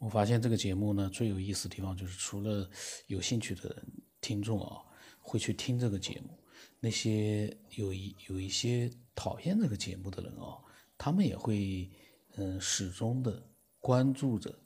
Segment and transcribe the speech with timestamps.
[0.00, 2.68] 我发现这个节目呢，最有意思的地方就是，除了
[3.06, 3.84] 有兴趣的
[4.18, 4.82] 听众啊，
[5.18, 6.38] 会去听这个节目，
[6.80, 10.56] 那些有一有一些讨厌这个节目的人啊，
[10.96, 11.90] 他们也会
[12.36, 13.46] 嗯始终的
[13.78, 14.58] 关注着，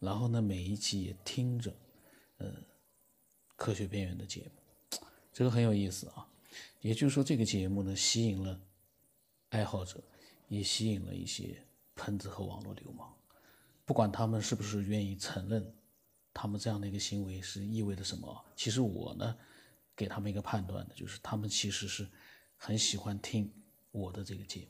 [0.00, 1.72] 然后呢，每一集也听着，
[2.38, 2.52] 嗯，
[3.54, 4.98] 科学边缘的节目，
[5.32, 6.26] 这个很有意思啊。
[6.80, 8.60] 也就是说，这个节目呢，吸引了
[9.50, 10.02] 爱好者，
[10.48, 11.64] 也吸引了一些
[11.94, 13.14] 喷子和网络流氓。
[13.84, 15.74] 不管他们是不是愿意承认，
[16.32, 18.44] 他们这样的一个行为是意味着什么？
[18.54, 19.36] 其实我呢，
[19.96, 22.08] 给他们一个判断的，就是他们其实是
[22.56, 23.52] 很喜欢听
[23.90, 24.68] 我的这个节目。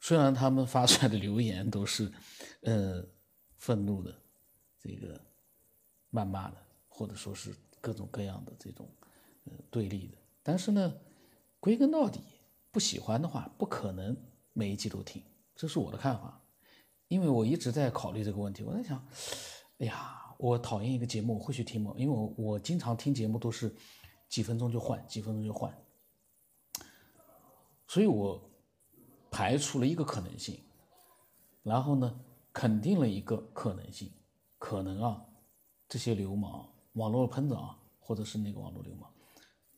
[0.00, 2.12] 虽然他们发出来的留言都是，
[2.60, 3.04] 呃，
[3.56, 4.14] 愤怒的，
[4.78, 5.20] 这个
[6.12, 6.56] 谩骂的，
[6.88, 8.88] 或者说是各种各样的这种，
[9.44, 10.94] 呃，对立的，但是呢，
[11.58, 12.20] 归根到底，
[12.70, 14.16] 不喜欢的话，不可能
[14.52, 15.22] 每一集都听，
[15.56, 16.38] 这是我的看法。
[17.14, 19.00] 因为我一直在考虑这个问题，我在想，
[19.78, 21.94] 哎呀，我讨厌一个节目，我会去听吗？
[21.96, 23.72] 因为我我经常听节目都是
[24.28, 25.72] 几分钟就换，几分钟就换，
[27.86, 28.42] 所以我
[29.30, 30.58] 排除了一个可能性，
[31.62, 32.18] 然后呢，
[32.52, 34.10] 肯定了一个可能性，
[34.58, 35.24] 可能啊，
[35.88, 39.08] 这些流氓、网络喷子啊，或者是那个网络流氓，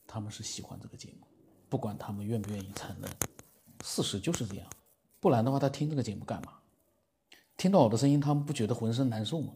[0.07, 1.27] 他们是喜欢这个节目，
[1.69, 3.11] 不管他们愿不愿意承认，
[3.85, 4.67] 事实就是这样，
[5.21, 6.55] 不然的话，他听这个节目干嘛？
[7.57, 9.55] 听到我的声音，他们不觉得浑身难受吗？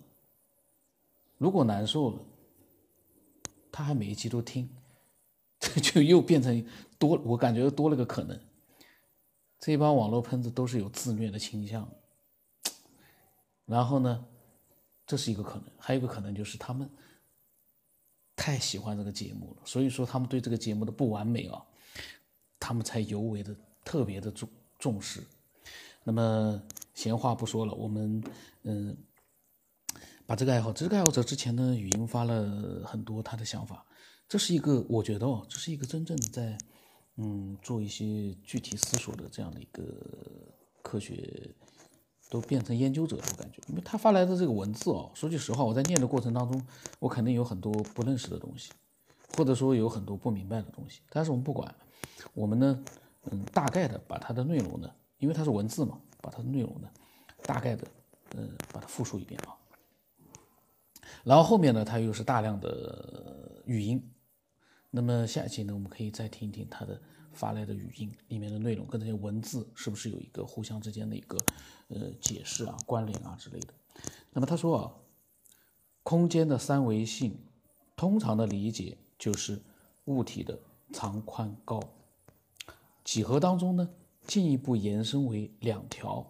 [1.36, 2.18] 如果难受了，
[3.70, 4.68] 他还每一集都听，
[5.60, 6.66] 这就又变成
[6.98, 8.38] 多，我感觉多了个可能。
[9.58, 11.86] 这帮网络喷子都是有自虐的倾向。
[13.66, 14.24] 然后呢，
[15.06, 16.88] 这是一个可能，还有一个可能就是他们
[18.34, 21.62] 太喜欢这个节目了，所以说他们对这个节目的不完美啊，
[22.58, 25.22] 他们才尤为的特别的重重视。
[26.02, 26.62] 那么。
[27.00, 28.22] 闲话不说了，我们
[28.64, 28.94] 嗯，
[30.26, 33.86] 把这个爱好，这个爱好者之前呢，语音发了很多他的想法。
[34.28, 36.58] 这是一个，我觉得哦，这是一个真正在
[37.16, 39.82] 嗯做一些具体思索的这样的一个
[40.82, 41.50] 科学，
[42.28, 46.62] 都变成研究者了，我感觉，因为他发来的这个文字哦，说句实话，我在念的过程当中，
[46.98, 48.70] 我肯定有很多不认识的东西，
[49.38, 51.00] 或者说有很多不明白的东西。
[51.08, 51.74] 但是我们不管，
[52.34, 52.84] 我们呢，
[53.30, 55.98] 嗯，大概的把它的内容呢，因为它是文字嘛。
[56.20, 56.90] 把它的内容呢，
[57.42, 57.86] 大概的，
[58.36, 59.56] 呃，把它复述一遍啊。
[61.24, 64.02] 然后后面呢，它又是大量的语音。
[64.90, 67.00] 那么下一期呢，我们可以再听一听它的
[67.32, 71.36] 发来的语音里面的内容，跟这些文字是不是有一个互相之间的一个
[71.88, 73.74] 呃解释啊、关联啊之类的。
[74.32, 74.94] 那么他说啊，
[76.02, 77.38] 空间的三维性，
[77.94, 79.60] 通常的理解就是
[80.06, 80.58] 物体的
[80.92, 81.80] 长、宽、高。
[83.04, 83.88] 几何当中呢？
[84.26, 86.24] 进一步延伸为两条，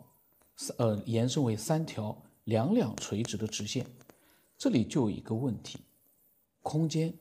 [0.78, 3.86] 呃，延伸为三条两两垂直的直线。
[4.56, 5.78] 这里就有一个问题：
[6.62, 7.12] 空间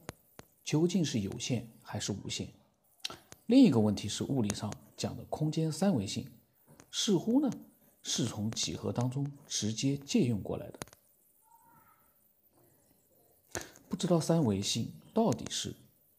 [0.64, 2.48] 究竟是有限还是无限？
[3.48, 6.30] 另一个问题是物理上讲的空间三维性，
[6.92, 7.52] 似乎呢
[8.02, 10.80] 是从几何当中直接借用过来的。
[13.90, 15.76] 不知道三维性到底是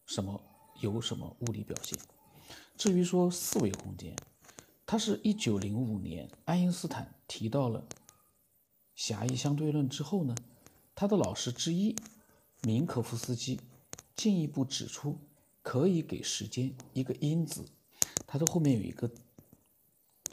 [0.06, 0.42] 什么，
[0.80, 1.98] 有什么物理表现？
[2.76, 4.14] 至于说四维空间。
[4.90, 7.86] 他是一九零五年，爱因斯坦提到了
[8.96, 10.34] 狭义相对论之后呢，
[10.96, 11.94] 他的老师之一
[12.62, 13.60] 明可夫斯基
[14.16, 15.16] 进一步指出，
[15.62, 17.64] 可以给时间一个因子，
[18.26, 19.08] 它的后面有一个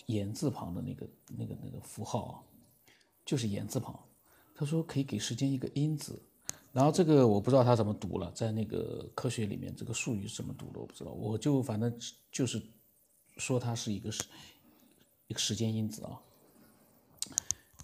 [0.08, 1.08] 言字旁的那个
[1.38, 2.34] 那个那个符号啊，
[3.24, 4.04] 就是言字旁。
[4.56, 6.20] 他说可以给时间一个因子，
[6.72, 11.96] 然后这个我不知道他怎么读了，在那个科学里面这个术语怎么读的我不知道，我就反正
[12.32, 12.60] 就是。
[13.38, 14.24] 说它是一个时
[15.28, 16.22] 一个时间因子啊，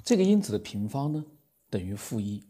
[0.04, 1.26] 这个因子的平方呢
[1.70, 2.42] 等于负一，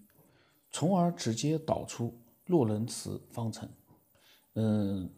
[0.70, 2.16] 从而直接导出
[2.46, 3.68] 洛伦茨方程。
[4.54, 5.10] 嗯，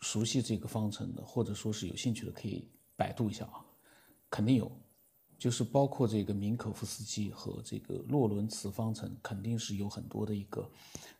[0.00, 3.64] 熟悉这个方程的，或者说是有兴趣的，可以百度一下啊，
[4.28, 4.70] 肯定有，
[5.38, 10.68] 就是包括这个明可夫斯基和这个洛伦茨方程，肯定是有很多的一个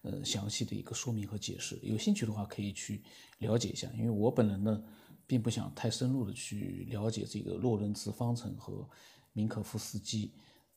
[0.03, 1.79] 呃详细的一个说明和解释。
[1.83, 3.01] 有兴趣的话可以去
[3.39, 4.83] 了解一下，因为我本人呢。
[5.27, 8.87] 并不想太深入的去了解这个洛伦兹方程和
[9.33, 10.31] 明可夫斯基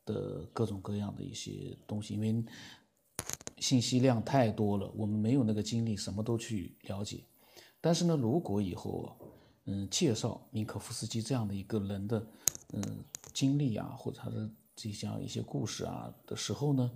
[0.05, 2.43] 的各种各样的一些东西，因为
[3.57, 7.23] 信息量太多了，我们没有那个精力什么都去了解。
[7.81, 9.15] 但是呢，如果以后
[9.65, 12.25] 嗯介绍明可夫斯基这样的一个人的
[12.73, 12.81] 嗯
[13.33, 16.89] 经历啊，或者他的这项一些故事啊的时候呢，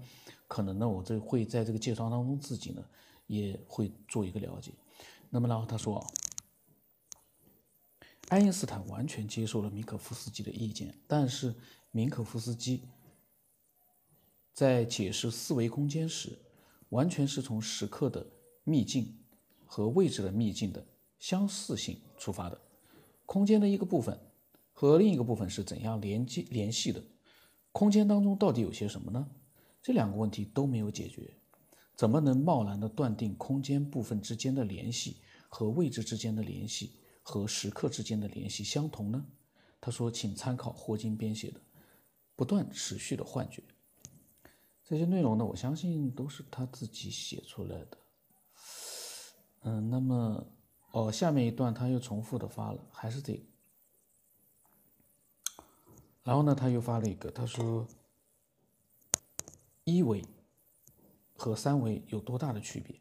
[0.47, 2.83] 可能呢我这会在这个介绍当中自己呢
[3.27, 4.71] 也会做一个了解。
[5.29, 6.01] 那么然后他说。
[8.31, 11.53] 爱因斯坦完全接受了米可夫斯基的意见，但是
[11.91, 12.81] 米可夫斯基
[14.53, 16.39] 在解释四维空间时，
[16.91, 18.25] 完全是从时刻的
[18.63, 19.13] 秘境
[19.65, 20.87] 和位置的秘境的
[21.19, 22.57] 相似性出发的。
[23.25, 24.17] 空间的一个部分
[24.71, 27.03] 和另一个部分是怎样连接联系的？
[27.73, 29.29] 空间当中到底有些什么呢？
[29.83, 31.33] 这两个问题都没有解决，
[31.97, 35.17] 怎么能贸然的断定空间部分之间的联系
[35.49, 39.25] 和位置之间的联系和时刻之间的联系相同呢？
[39.79, 41.59] 他说：“请参考霍金编写的
[42.35, 43.61] 《不断持续的幻觉》。”
[44.85, 47.97] 这些内容呢，我相信都是他自己写出来的。
[49.61, 50.45] 嗯，那么
[50.91, 53.43] 哦，下面一段他又重复的发了，还是这个。
[56.23, 57.87] 然后呢，他又发了一个，他说
[59.85, 60.23] ：“一维
[61.35, 62.99] 和三维有多大的区别？”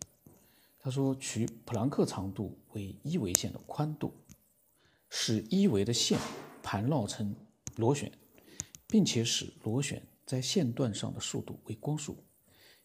[0.81, 4.13] 他说：“取普朗克长度为一维线的宽度，
[5.09, 6.19] 使一维的线。”
[6.63, 7.35] 盘绕成
[7.77, 8.13] 螺旋，
[8.87, 12.23] 并且使螺旋在线段上的速度为光速。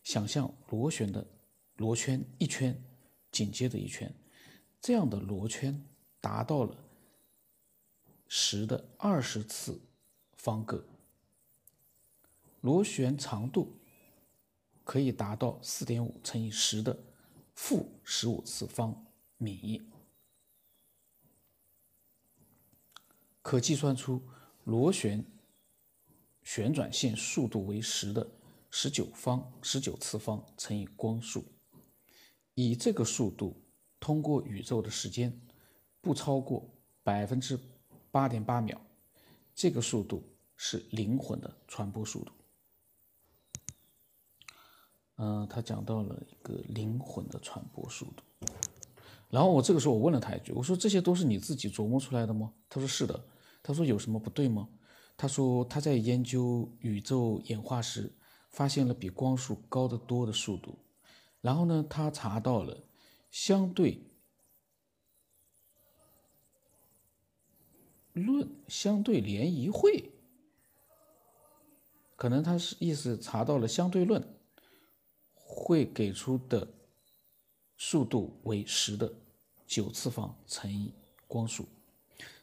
[0.02, 1.28] 想象螺旋的
[1.76, 2.82] 螺圈一圈
[3.32, 4.12] 紧接着一圈，
[4.80, 5.86] 这样的螺圈
[6.22, 6.74] 达到了
[8.30, 9.80] 十的二十次
[10.38, 10.88] 方个，
[12.62, 13.78] 螺旋长度
[14.86, 16.98] 可以达到四点五乘以十的
[17.56, 19.06] 负十五次方
[19.38, 19.82] 米。
[23.42, 24.22] 可计算出
[24.64, 25.24] 螺旋
[26.44, 28.30] 旋转线速度为十的
[28.70, 31.46] 十九方十九次方乘以光速，
[32.54, 33.64] 以这个速度
[34.00, 35.42] 通过宇宙的时间
[36.02, 36.70] 不超过
[37.04, 37.60] 百分之
[38.12, 38.80] 八点八秒，
[39.54, 40.24] 这个速度
[40.58, 42.32] 是灵魂的传播速度。
[45.18, 48.24] 嗯，他讲到了一个灵魂的传播速度，
[49.30, 52.54] 然后我这个时候我问了他一句，我说这些都是你自己琢磨出来的吗？
[52.70, 53.26] 他说是的。
[53.64, 54.70] 他说有什么不对吗？
[55.18, 58.14] 他说他在研究宇宙演化时，
[58.52, 60.78] 发现了比光速高得多的速度。
[61.42, 62.84] 然后呢，他查到了
[63.32, 64.06] 相对
[68.14, 70.12] 论、相对联谊会，
[72.16, 74.35] 可能他是意思查到了相对论
[75.56, 76.68] 会给出的
[77.78, 79.12] 速度为十的
[79.66, 80.94] 九次方乘以
[81.28, 81.66] 光速。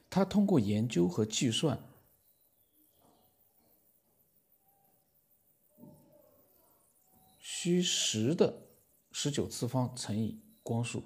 [0.08, 1.78] 他通过研究和计算，
[7.38, 8.66] 需十的
[9.10, 11.04] 十九次方乘以光速。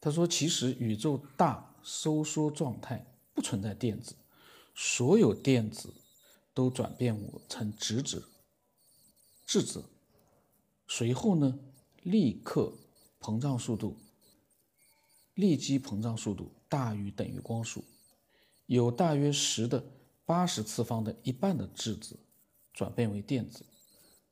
[0.00, 4.14] 他说：“其实宇宙大收缩状态不存在电子，
[4.74, 5.94] 所有电子
[6.54, 8.24] 都转变我成质子，
[9.44, 9.84] 质子，
[10.88, 11.58] 随后呢，
[12.04, 12.72] 立刻
[13.20, 13.98] 膨胀速度。”
[15.34, 17.84] 立即膨胀速度大于等于光速，
[18.66, 19.84] 有大约十的
[20.24, 22.16] 八十次方的一半的质子
[22.72, 23.66] 转变为电子，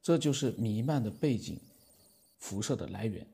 [0.00, 1.58] 这就是弥漫的背景
[2.38, 3.26] 辐射的来源。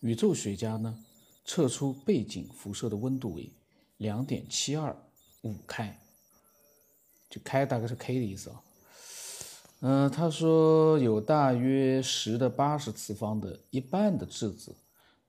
[0.00, 1.04] 宇宙学家呢
[1.44, 3.52] 测出背景辐射的温度为
[3.98, 5.00] 两点七二
[5.42, 5.96] 五开，
[7.36, 8.62] 就开大概是 K 的意思啊。
[9.80, 14.74] 嗯，他说有大约十的八十次方的一半的质子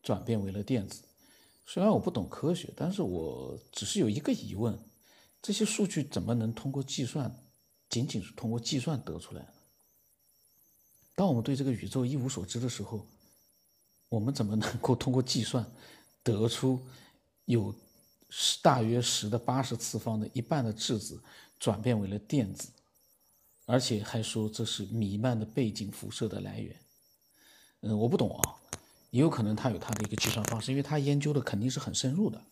[0.01, 1.01] 转变为了电子。
[1.65, 4.79] 虽然我不懂科学，但是我只是有一个疑问：
[5.41, 7.29] 这些数据怎么能通过计算，
[7.89, 9.49] 仅仅是通过计算得出来呢？
[11.13, 13.05] 当我们对这个宇宙一无所知的时候，
[14.07, 15.69] 我们怎么能够通过计算
[16.23, 16.79] 得出
[17.43, 17.75] 有
[18.61, 21.21] 大约十的八十次方的一半的质子
[21.59, 22.69] 转变为了电子，
[23.65, 26.75] 而且还说这是弥漫的背景辐射的来源？
[27.81, 28.55] 嗯，我不懂啊。
[29.11, 32.43] 也有可能他有他的一个计算方式，因为他研究的肯定是很深入的，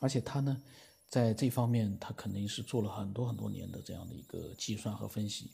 [0.00, 0.60] 而且他呢，
[1.08, 5.52] 在这方面他肯定是做了很多很多年的这样的一个计算和分析。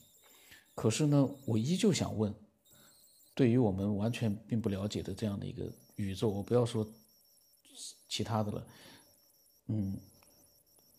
[0.73, 2.33] 可是呢，我依旧想问，
[3.35, 6.85] 对于我们完全并不了解的这样的一个宇宙，我不要说
[8.07, 8.67] 其他的了，
[9.67, 9.99] 嗯，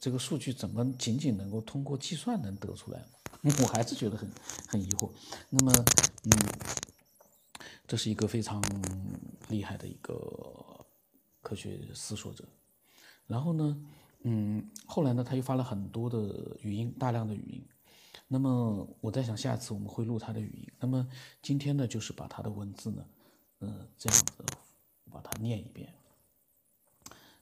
[0.01, 3.05] 这个数据怎么仅仅能够通过计算能得出来？
[3.63, 4.29] 我还是觉得很
[4.67, 5.11] 很疑惑。
[5.51, 5.73] 那么，
[6.25, 6.31] 嗯。
[7.87, 8.63] 这是一个非常
[9.49, 10.15] 厉害的一个
[11.43, 12.45] 科学思索者，
[13.27, 13.85] 然后呢，
[14.21, 17.67] 嗯，后来呢，他又发了很多的语音，大量的语音。
[18.29, 20.73] 那么我在想，下次我们会录他的语音。
[20.79, 21.05] 那么
[21.43, 23.05] 今天呢，就是把他的文字呢，
[23.59, 24.45] 嗯，这样子
[25.11, 25.93] 把它念一遍。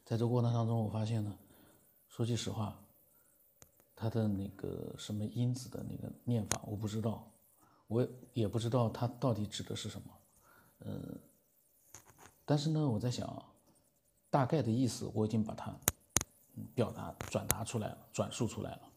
[0.06, 1.36] 在这过程当中，我发现呢，
[2.18, 2.76] 说句实话，
[3.94, 7.30] 他的那个什么因子的那个念法，我不知道，
[7.86, 10.10] 我也不知道他到底指的是什么。
[10.80, 11.20] 嗯，
[12.44, 13.40] 但是呢，我在想，
[14.30, 15.72] 大概的意思我已经把它
[16.74, 18.92] 表达、转达出来了，转述出来了。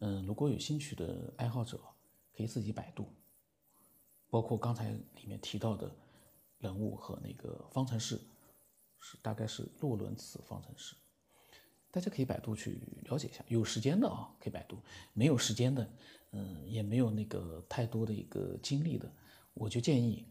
[0.00, 1.80] 嗯，如果有兴趣的爱好者，
[2.36, 3.08] 可以自己百度，
[4.28, 5.90] 包括刚才里面提到的
[6.58, 8.20] 人物和那个方程式，
[8.98, 10.94] 是大概是洛伦茨方程式，
[11.90, 13.44] 大家可以百度去了解一下。
[13.48, 14.76] 有时间的啊，可以百度；
[15.12, 15.90] 没有时间的，
[16.32, 19.12] 嗯，也没有那个太多的一个精力的，
[19.54, 20.26] 我就建议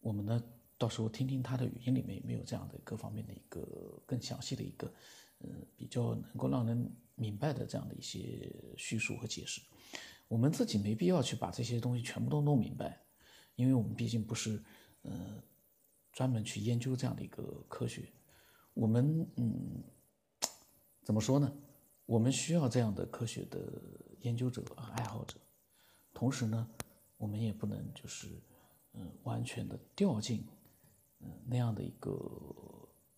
[0.00, 0.42] 我们呢，
[0.76, 4.92] 到时候听听他的语音里面有没有这样的各方面的一个更详细的一个，
[5.40, 6.90] 嗯，比较能够让人。
[7.20, 9.60] 明白的这样的一些叙述和解释，
[10.28, 12.96] 我们自己没必要去把这些东西全部都弄明白，
[13.56, 14.62] 因为我们毕竟不是，
[15.02, 15.42] 呃，
[16.12, 18.08] 专门去研究这样的一个科学。
[18.72, 19.82] 我们，嗯，
[21.08, 21.50] 怎么说呢？
[22.04, 23.58] 我们需要这样的科学的
[24.20, 25.38] 研究者和爱好者，
[26.12, 26.68] 同时呢，
[27.16, 28.28] 我们也不能就是，
[28.92, 30.46] 嗯，完全的掉进，
[31.20, 32.10] 嗯，那样的一个，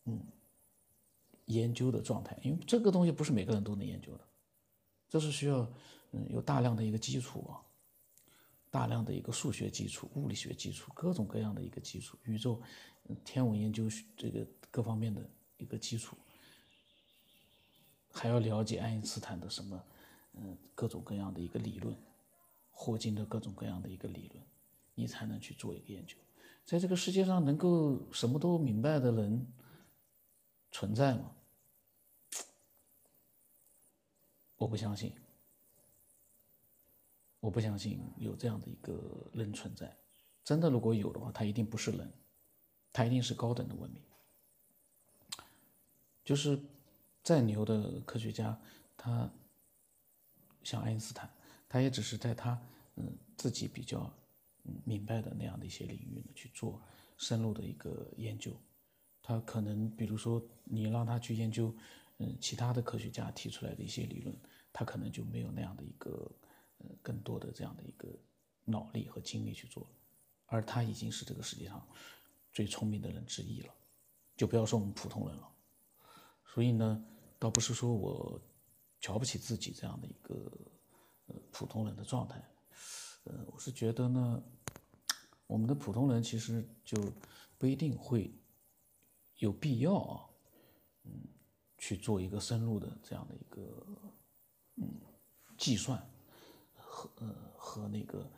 [0.05, 0.25] 嗯。
[1.47, 4.25] 研究的状态，因为这个东西不是每个人都能研究的，
[5.09, 5.69] 这是需要
[6.13, 7.59] 嗯有大量的一个基础啊，
[8.71, 12.63] 大量的一个数学基础、物理学基础、各种各样的一个基础，宇宙、
[13.25, 16.17] 天文研究这个各方面的一个基础，
[18.13, 19.83] 还要了解爱因斯坦的什么
[20.35, 21.97] 嗯各种各样的一个理论，
[22.71, 24.45] 霍金的各种各样的一个理论，
[24.95, 26.17] 你才能去做一个研究。
[26.65, 29.47] 在这个世界上，能够什么都明白的人
[30.71, 31.33] 存在吗？
[34.57, 35.15] 我不相信，
[37.41, 39.97] 我不相信有这样的一个人存在。
[40.45, 42.13] 真的，如果有的话，他一定不是人，
[42.93, 44.03] 他一定是高等的文明。
[46.23, 46.61] 就是
[47.23, 48.59] 再牛的科学家，
[48.97, 49.31] 他
[50.63, 51.29] 像爱因斯坦，
[51.69, 52.61] 他也只是在他
[52.97, 54.13] 嗯自己比较
[54.65, 56.81] 嗯明白的那样的一些领域呢去做
[57.17, 58.53] 深入的一个研究。
[59.23, 61.75] 他可能比如说你让他去研究。
[62.23, 64.37] 嗯，其他的科学家提出来的一些理论，
[64.75, 66.31] 他可能就没有那样的一个，
[66.77, 68.09] 呃，更多的这样的一个
[68.67, 69.87] 脑力和精力去做，
[70.45, 71.83] 而他已经是这个世界上
[72.53, 73.73] 最聪明的人之一了，
[74.37, 75.51] 就不要说我们普通人了。
[76.53, 77.05] 所以呢，
[77.39, 78.41] 倒不是说我
[79.01, 80.35] 瞧不起自己这样的一个
[81.27, 82.43] 呃普通人的状态，
[83.25, 84.43] 呃，我是觉得呢，
[85.47, 87.01] 我们的普通人其实就
[87.57, 88.33] 不一定会
[89.37, 90.27] 有必要啊，
[91.05, 91.11] 嗯。
[91.83, 93.87] 去做一个深入的这样的一个
[94.77, 95.01] 嗯
[95.57, 95.99] 计算
[96.75, 98.31] 和呃和那个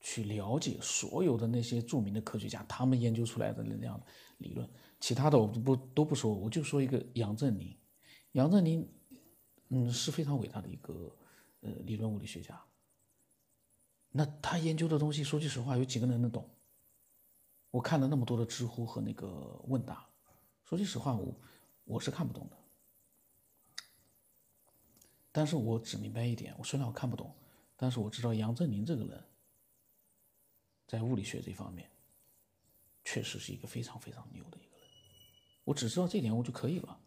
[0.00, 4.06] 去了解所有的那些著名的科学家他们研究出来的那样的
[4.38, 7.76] 理论，其他的我都不都不说，我就说一个杨振宁，
[8.32, 8.88] 杨振宁
[9.68, 11.14] 嗯是非常伟大的一个
[11.60, 12.60] 呃理论物理学家。
[14.10, 16.48] 那他研究的东西，说句实话，有几个人能懂？
[17.70, 20.08] 我看了那么多的知乎和那个问答，
[20.64, 21.40] 说句实话，我
[21.84, 22.56] 我是看不懂的。
[25.30, 27.32] 但是我只明白一点，我虽然我看不懂，
[27.76, 29.24] 但是我知道杨振宁这个人，
[30.90, 31.88] 在物理学这方面，
[33.04, 34.88] 确实是一个非常非常牛的一个人。
[35.62, 36.98] 我只知道这点我就可以了。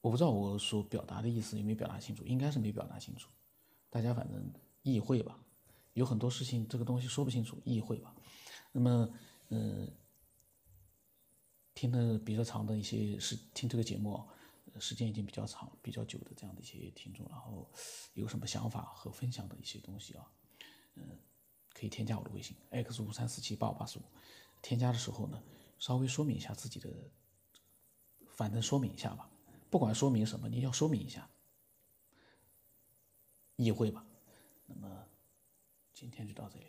[0.00, 3.28] 我不知道我所表达的意思有没有表达清楚，应该是没表达清楚。
[3.88, 4.52] 大家反正
[4.82, 5.36] 意会吧，
[5.94, 8.14] 有很多事情这个东西说不清楚，意会吧。
[8.70, 9.12] 那么，
[9.48, 9.92] 嗯，
[11.74, 14.24] 听的比较长的一些是听这个节目。
[14.78, 17.68] 时间已经比较长、比较久的这样的一些听众，然后
[18.14, 20.30] 有什么想法和分享的一些东西啊，
[20.94, 21.18] 嗯，
[21.72, 24.02] 可以添加我的微信 x 五三四七八五八十五。
[24.62, 25.42] 添加的时候呢，
[25.78, 26.90] 稍微说明一下自己的，
[28.28, 29.30] 反正说明一下吧，
[29.70, 31.30] 不管说明什么，你要说明一下，
[33.56, 34.04] 意会吧。
[34.66, 35.06] 那么
[35.94, 36.66] 今天就到这里。